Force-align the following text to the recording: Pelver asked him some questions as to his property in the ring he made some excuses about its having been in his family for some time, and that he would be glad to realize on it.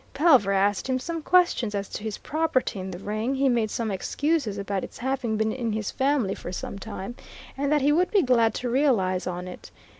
Pelver 0.15 0.51
asked 0.51 0.89
him 0.89 0.97
some 0.97 1.21
questions 1.21 1.75
as 1.75 1.87
to 1.89 2.01
his 2.01 2.17
property 2.17 2.79
in 2.79 2.89
the 2.89 2.97
ring 2.97 3.35
he 3.35 3.47
made 3.47 3.69
some 3.69 3.91
excuses 3.91 4.57
about 4.57 4.83
its 4.83 4.97
having 4.97 5.37
been 5.37 5.51
in 5.51 5.71
his 5.73 5.91
family 5.91 6.33
for 6.33 6.51
some 6.51 6.79
time, 6.79 7.13
and 7.55 7.71
that 7.71 7.83
he 7.83 7.91
would 7.91 8.09
be 8.09 8.23
glad 8.23 8.55
to 8.55 8.67
realize 8.67 9.27
on 9.27 9.47
it. 9.47 9.69